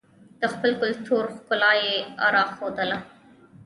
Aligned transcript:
د 0.39 0.41
خپل 0.53 0.71
کلتور 0.81 1.23
ښکلا 1.35 1.71
یې 1.83 1.95
راښودله. 2.33 2.97